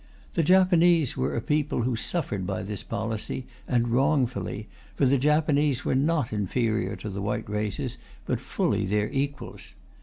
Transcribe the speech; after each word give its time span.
The 0.33 0.41
Japanese 0.41 1.15
were 1.15 1.35
a 1.35 1.41
people 1.41 1.83
who 1.83 1.95
suffered 1.95 2.47
by 2.47 2.63
this 2.63 2.81
policy, 2.81 3.45
and 3.67 3.87
wrongfully, 3.89 4.67
for 4.95 5.05
the 5.05 5.19
Japanese 5.19 5.85
were 5.85 5.93
not 5.93 6.33
inferior 6.33 6.95
to 6.95 7.09
the 7.11 7.21
white 7.21 7.47
races, 7.47 7.99
but 8.25 8.39
fully 8.39 8.87
their 8.87 9.11
equals. 9.11 9.75